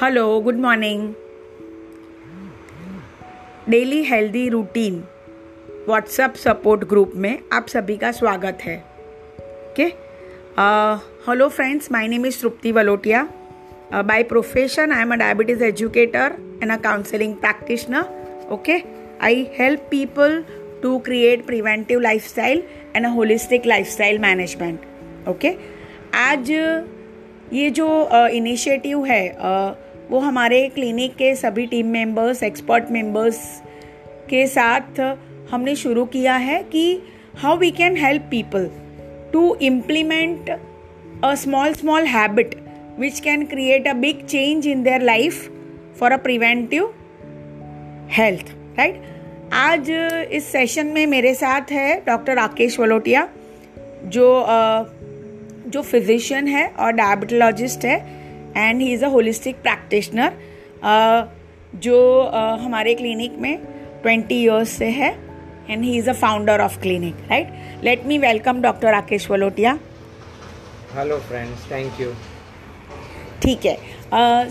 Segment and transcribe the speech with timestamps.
[0.00, 1.02] Hello good morning
[3.68, 4.96] daily healthy routine
[5.88, 8.76] WhatsApp support group में आप सभी का स्वागत है।
[9.68, 9.84] Okay
[11.28, 13.22] hello friends my name is Trupti Valotia
[13.92, 18.80] by profession I am a diabetes educator and a counselling practitioner okay
[19.22, 20.42] I help people
[20.82, 22.62] to create preventive lifestyle
[22.96, 25.56] and a holistic lifestyle management okay
[26.18, 26.52] आज
[27.54, 27.86] ये जो
[28.28, 29.74] initiative uh, है uh,
[30.10, 33.38] वो हमारे clinic के सभी team members expert members
[34.30, 35.00] के साथ
[35.50, 36.84] हमने शुरू किया है कि
[37.36, 38.68] how we can help people
[39.32, 40.50] to implement
[41.24, 42.54] a small small habit
[42.98, 45.48] which can create a big change in their life
[46.00, 46.92] for a preventive
[48.10, 49.02] health right
[49.52, 49.90] आज
[50.32, 53.28] इस सेशन में मेरे साथ है डॉक्टर राकेश वलोटिया
[54.06, 54.28] जो
[55.74, 57.96] जो फिजिशियन है और डायबिटोलॉजिस्ट है
[58.56, 60.32] and he is a holistic practitioner
[61.76, 63.56] जो uh, हमारे क्लिनिक में
[64.02, 65.10] ट्वेंटी ईयर्स से है
[65.70, 69.78] and he is a founder of clinic right let me welcome doctor Rakesh Valotia
[70.94, 72.12] hello friends thank you
[73.42, 73.76] ठीक है।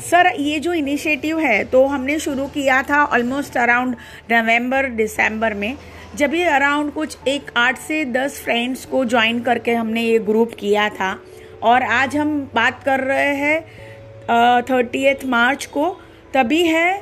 [0.02, 3.96] सर uh, ये जो इनिशिएटिव है तो हमने शुरू किया था ऑलमोस्ट अराउंड
[4.32, 5.76] नवंबर दिसंबर में।
[6.16, 10.52] जब ये अराउंड कुछ एक आठ से दस फ्रेंड्स को ज्वाइन करके हमने ये ग्रुप
[10.60, 11.18] किया था,
[11.64, 15.90] और आज हम बात कर रहे हैं थर्टी एथ मार्च को,
[16.34, 16.94] तभी है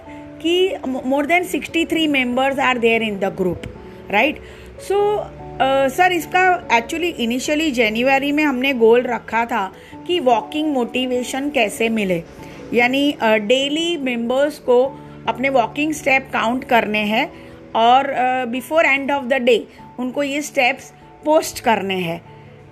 [0.42, 3.64] कि more than sixty three members are there in the group
[4.12, 4.40] right
[4.80, 5.02] so
[5.90, 9.72] sir इसका एक्चुअली इनिशियली जनवरी में हमने गोल रखा था
[10.08, 12.24] कि वॉकिंग मोटिवेशन कैसे मिले।
[12.74, 14.84] यानी डेली मेंबर्स को
[15.28, 17.32] अपने वॉकिंग स्टेप काउंट करने हैं।
[17.76, 18.14] और
[18.48, 19.58] before end of the day
[20.00, 20.92] उनको ये स्टेप्स
[21.26, 22.22] पोस्ट करने हैं।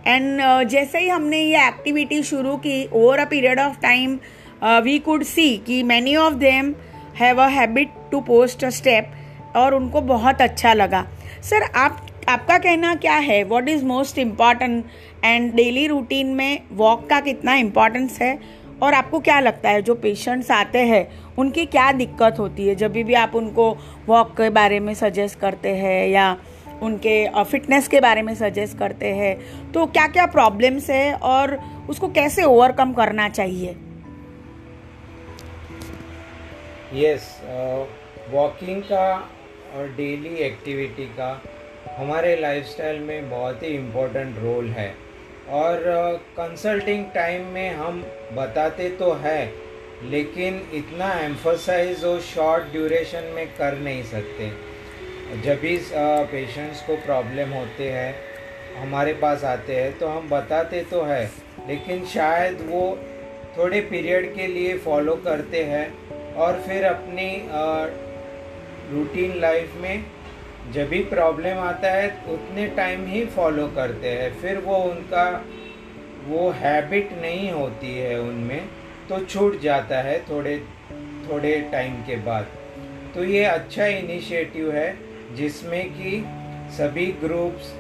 [0.07, 4.19] एंड uh, जैसे ही हमने ये एक्टिविटी शुरू की over a period of time
[4.83, 6.73] we could see कि many of them
[7.15, 9.11] have a habit to post a step
[9.55, 11.05] और उनको बहुत अच्छा लगा।
[11.41, 13.43] सर आप आपका कहना क्या है?
[13.43, 14.85] What is most important
[15.25, 18.37] and daily routine में वॉक का कितना इम्पोर्टेंस है?
[18.81, 21.07] और आपको क्या लगता है, जो पेशेंट्स आते हैं,
[21.37, 22.75] उनकी क्या दिक्कत होती है?
[22.75, 23.71] जब भी आप उनको
[24.07, 26.35] वॉक के बारे में सजेस्ट करते हैं या
[26.81, 31.55] उनके फिटनेस के बारे में सजेस्ट करते हैं तो क्या क्या प्रॉब्लम्स है और
[31.89, 33.75] उसको कैसे ओवरकम करना चाहिए?
[36.95, 37.25] यस
[38.31, 39.13] वॉकिंग का
[39.75, 41.41] और डेली एक्टिविटी का
[41.97, 44.93] हमारे लाइफस्टाइल में बहुत ही इम्पोर्टेंट रोल है।
[45.51, 45.81] और
[46.37, 49.51] कंसल्टिंग टाइम में हम बताते तो है,
[50.03, 54.51] लेकिन इतना एम्फोसाइज और शॉर्ट ड्यूरेशन में कर नहीं सकते।
[55.41, 55.77] जब भी
[56.31, 58.15] पेशेंट्स को प्रॉब्लम होते हैं,
[58.77, 61.23] हमारे पास आते हैं तो हम बताते तो है,
[61.67, 62.83] लेकिन शायद वो
[63.57, 67.29] थोड़े पीरियड के लिए फॉलो करते हैं और फिर अपनी
[68.91, 70.05] रूटीन लाइफ में
[70.73, 75.25] जब भी प्रॉब्लम आता है, उतने टाइम ही फॉलो करते हैं। फिर वो उनका,
[76.27, 78.61] वो हैबिट नहीं होती है उनमें
[79.09, 80.57] तो छूट जाता है थोड़े
[81.29, 82.47] थोड़े टाइम के बाद।
[83.15, 84.95] तो ये अच्छा इनिशिएटिव है,
[85.35, 86.23] जिसमें कि
[86.77, 87.73] सभी ग्रुप्स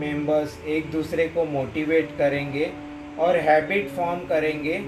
[0.00, 2.70] मेंबर्स एक दूसरे को मोटिवेट करेंगे
[3.18, 4.78] और हैबिट फॉर्म करेंगे।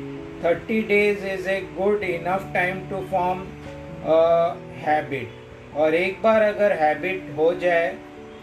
[0.44, 3.44] Thirty days is a good enough time to form
[4.84, 5.41] habit
[5.76, 7.86] और एक बार अगर हैबिट हो जाए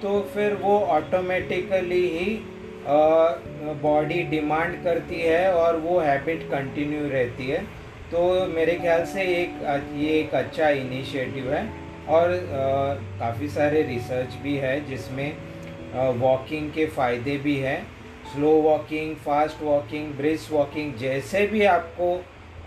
[0.02, 2.40] तो फिर वो ऑटोमेटिकली ही
[3.82, 7.62] बॉडी डिमांड करती है और वो हैबिट कंटिन्यू रहती है।
[8.12, 9.62] तो मेरे ख्याल से एक
[9.96, 11.64] ये एक अच्छा इनिशिएटिव है
[12.10, 12.32] और
[13.20, 15.32] काफ़ी सारे रिसर्च भी है जिसमें
[16.20, 17.82] वॉकिंग के फ़ायदे भी हैं।
[18.32, 22.14] Slow walking fast walking brisk walking जैसे भी आपको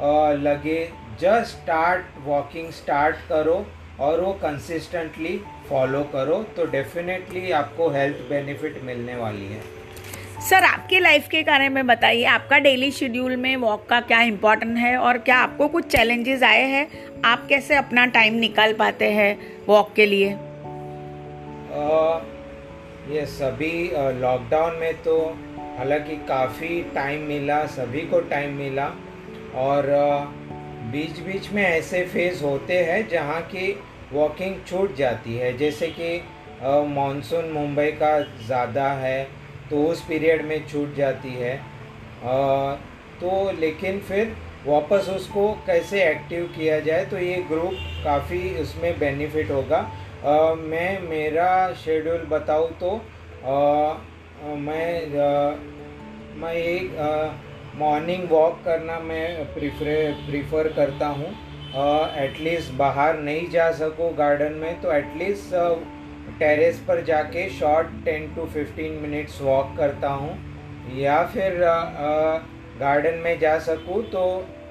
[0.00, 0.84] आ, लगे
[1.21, 3.65] जस्ट स्टार्ट वॉकिंग स्टार्ट करो।
[4.00, 5.38] और वो कंसिस्टेंटली
[5.69, 9.60] फॉलो करो तो डेफिनेटली आपको हेल्थ बेनिफिट मिलने वाली है।
[10.40, 14.76] सर आपके लाइफ के बारे में बताइए आपका डेली शेड्यूल में वॉक का क्या इम्पोर्टेंट
[14.78, 16.88] है और क्या आपको कुछ चैलेंजेस आए हैं?
[17.25, 19.38] आप कैसे अपना टाइम निकाल पाते हैं
[19.69, 20.28] वॉक के लिए?
[23.11, 23.90] ये सभी
[24.20, 25.19] लॉकडाउन में तो
[25.78, 28.87] हालाँकि काफ़ी टाइम मिला सभी को टाइम मिला
[29.55, 29.88] और
[30.82, 33.73] बीच बीच में ऐसे फ़ेज़ होते हैं जहाँ की
[34.12, 36.17] वॉकिंग छूट जाती है। जैसे कि
[36.88, 39.23] मानसून मुंबई का ज़्यादा है
[39.70, 42.75] तो उस पीरियड में छूट जाती है। आ,
[43.20, 44.34] तो लेकिन फिर
[44.67, 47.75] वापस उसको कैसे एक्टिव किया जाए तो ये ग्रुप
[48.05, 53.94] काफ़ी उसमें बेनिफिट होगा। आ, मैं मेरा शेड्यूल बताऊँ तो आ,
[54.58, 54.87] मैं
[55.20, 55.56] आ,
[56.37, 56.90] मैं एक
[57.76, 61.28] मॉर्निंग वॉक करना मैं प्रीफर प्रीफर करता हूँ।
[62.24, 65.54] एटलीस्ट बाहर नहीं जा सकूँ गार्डन में तो एटलीस्ट
[66.38, 70.34] टेरेस पर जाके short ten to fifteen minutes walk करता हूँ।
[70.96, 71.58] या फिर
[72.80, 74.24] गार्डन में जा सकूँ तो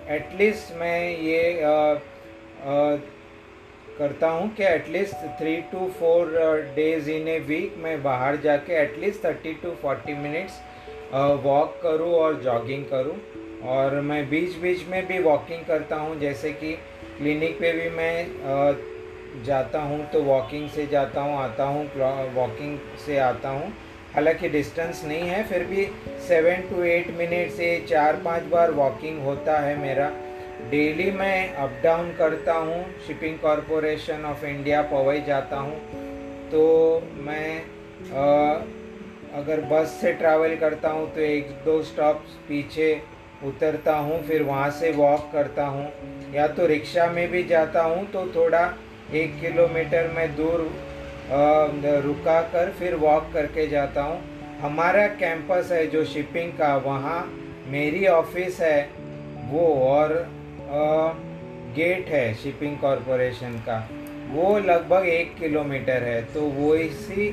[0.09, 2.95] एटलीस्ट मैं ये आ, आ,
[3.97, 6.31] करता हूँ कि at least three to four
[6.75, 10.59] days in a week मैं बाहर जाके at least thirty to forty minutes
[11.13, 13.15] walk करूँ और जॉगिंग करूँ।
[13.69, 16.71] और मैं बीच बीच में भी वॉकिंग करता हूँ जैसे कि
[17.17, 21.85] क्लिनिक पे भी मैं जाता हूँ तो वॉकिंग से जाता हूँ आता हूँ
[22.35, 23.71] वॉकिंग से आता हूँ।
[24.15, 25.85] हालाँकि डिस्टेंस नहीं है फिर भी
[26.27, 30.11] सेवन टू एट मिनट से चार पाँच बार वॉकिंग होता है मेरा।
[30.71, 35.77] डेली मैं अप डाउन करता हूँ shipping corporation of India Powai जाता हूँ।
[36.51, 36.63] तो
[37.17, 37.61] मैं
[38.13, 38.55] आ,
[39.33, 42.93] अगर बस से ट्रैवल करता हूँ तो एक दो स्टॉप पीछे
[43.45, 45.85] उतरता हूँ, फिर वहाँ से वॉक करता हूँ।
[46.33, 48.63] या तो रिक्शा में भी जाता हूँ तो थोड़ा
[49.13, 50.69] एक किलोमीटर में दूर
[52.03, 54.19] रुका कर फिर वॉक करके जाता हूँ।
[54.61, 57.21] हमारा कैंपस है जो शिपिंग का, वहाँ
[57.67, 58.89] मेरी ऑफ़िस है,
[59.49, 60.13] वो और
[61.75, 63.77] गेट है शिपिंग कॉरपोरेशन का।
[64.31, 67.29] वो लगभग एक किलोमीटर है तो वो इसी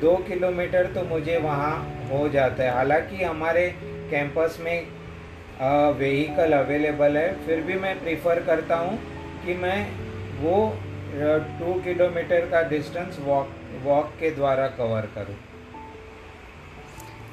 [0.00, 1.74] दो किलोमीटर तो मुझे वहाँ
[2.10, 3.68] हो जाता है। हालाँकि हमारे
[4.10, 4.86] कैंपस में
[5.98, 8.98] व्हीकल अवेलेबल है, फिर भी मैं प्रीफर करता हूँ
[9.44, 9.80] कि मैं
[10.40, 10.56] वो
[11.58, 13.54] टू किलोमीटर का डिस्टेंस वॉक
[13.84, 15.36] वॉक के द्वारा कवर करूँ।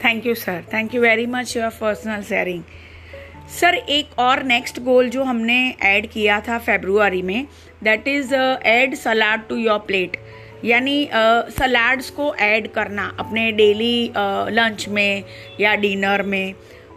[0.03, 2.63] Thank you sir thank you very much your personal sharing
[3.51, 7.47] sir एक और नेक्स्ट गोल जो हमने ऐड किया था फेब्रुआरी में
[7.83, 10.17] that is add salad to your plate
[10.65, 11.09] यानी
[11.57, 14.11] सलाड्स uh, को ऐड करना अपने डेली
[14.49, 15.23] लंच uh, में
[15.59, 16.53] या डिनर में।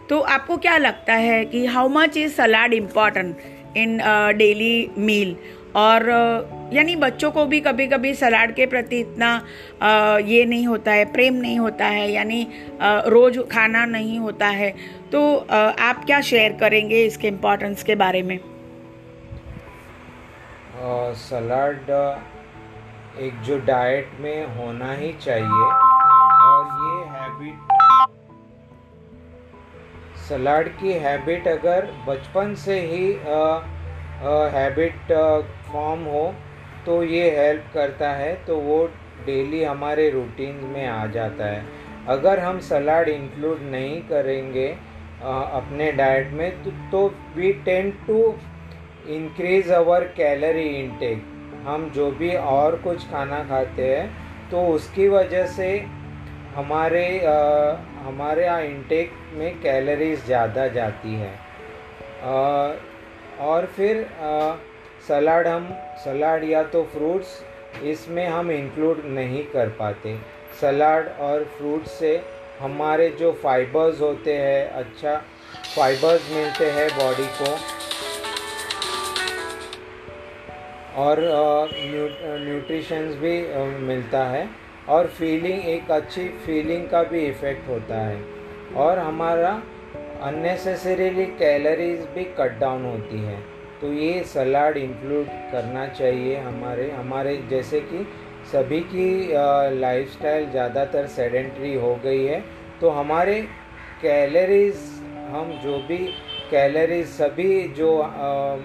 [0.09, 3.37] तो आपको क्या लगता है कि how much is salad important
[3.77, 3.97] in
[4.37, 5.35] daily meal
[5.75, 6.09] और
[6.73, 9.29] यानी बच्चों को भी कभी कभी सलाड के प्रति इतना
[10.25, 12.47] ये नहीं होता है प्रेम नहीं होता है यानी
[12.81, 14.69] रोज़ खाना नहीं होता है।
[15.11, 15.35] तो
[15.79, 18.39] आप क्या शेयर करेंगे इसके इम्पोर्टेंस के बारे में?
[21.15, 21.91] सलाड
[23.19, 25.67] एक जो डाइट में होना ही चाहिए
[26.45, 27.73] और ये हैबिट
[30.29, 33.05] सलाड की हैबिट अगर बचपन से ही
[34.55, 35.13] हैबिट
[35.71, 36.33] फॉर्म हो
[36.85, 38.85] तो ये हेल्प करता है तो वो
[39.25, 41.65] डेली हमारे रूटीन में आ जाता है।
[42.07, 44.67] अगर हम सलाड इंक्लूड नहीं करेंगे
[45.23, 48.35] आ, अपने डाइट में तो, we tend to
[49.07, 51.23] increase our calorie intake
[51.65, 55.67] हम जो भी और कुछ खाना खाते हैं तो उसकी वजह से
[56.55, 57.31] हमारे आ,
[58.05, 61.33] हमारे यहाँ इंटेक में कैलोरीज ज़्यादा जाती है।
[62.23, 62.73] आ,
[63.41, 64.07] और फिर
[65.07, 65.67] सलाड हम
[66.05, 70.17] सलाड या तो फ्रूट्स इसमें हम इंक्लूड नहीं कर पाते।
[70.61, 72.15] सलाड और फ्रूट्स से
[72.59, 75.15] हमारे जो फाइबर्स होते हैं अच्छा
[75.75, 77.55] फाइबर्स मिलते हैं बॉडी को।
[80.97, 81.19] और
[82.39, 83.37] न्यूट्रिशंस भी
[83.85, 84.47] मिलता है
[84.89, 88.21] और फीलिंग एक अच्छी फीलिंग का भी इफ़ेक्ट होता है
[88.75, 89.51] और हमारा
[90.23, 93.39] अननेसेसरीली कैलोरीज भी कट डाउन होती है।
[93.81, 98.05] तो ये सलाड इंक्लूड करना चाहिए हमारे हमारे जैसे कि
[98.51, 99.09] सभी की
[99.79, 102.39] लाइफस्टाइल ज़्यादातर सेडेंट्री हो गई है
[102.81, 103.41] तो हमारे
[104.01, 104.75] कैलोरीज
[105.31, 105.97] हम जो भी
[106.51, 107.91] कैलोरीज सभी जो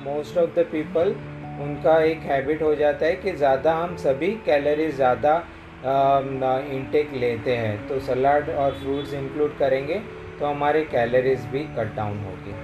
[0.05, 1.15] मोस्ट ऑफ़ द पीपल
[1.63, 5.35] उनका एक हैबिट हो जाता है कि ज़्यादा हम सभी कैलोरी ज़्यादा
[6.73, 10.01] इंटेक लेते हैं। तो सलाड और फ्रूट्स इंक्लूड करेंगे
[10.41, 12.55] तो हमारे कैलोरीज भी कट डाउन होगी।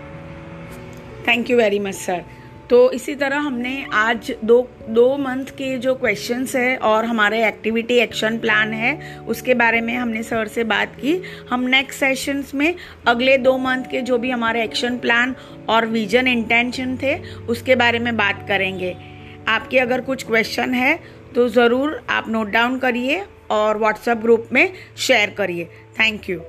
[1.29, 2.25] Thank you very much sir
[2.71, 4.57] तो इसी तरह हमने आज दो
[4.89, 9.95] दो मंथ के जो क्वेश्चंस है और हमारे एक्टिविटी एक्शन प्लान है, उसके बारे में
[9.95, 11.15] हमने सर से बात की।
[11.51, 12.75] हम नेक्स्ट सेशंस में
[13.07, 15.35] अगले दो मंथ के जो भी हमारे एक्शन प्लान
[15.69, 18.95] और विजन इंटेंशन थे, उसके बारे में बात करेंगे।
[19.49, 20.99] आपके अगर कुछ क्वेश्चन है
[21.35, 25.65] तो ज़रूर आप नोट डाउन करिए और व्हाट्सएप ग्रुप में शेयर करिए।
[26.01, 26.41] Thank you